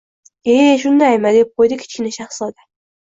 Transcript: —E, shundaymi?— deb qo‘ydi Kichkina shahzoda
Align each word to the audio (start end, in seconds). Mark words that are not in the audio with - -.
—E, 0.53 0.55
shundaymi?— 0.83 1.33
deb 1.37 1.53
qo‘ydi 1.61 1.79
Kichkina 1.85 2.15
shahzoda 2.17 2.69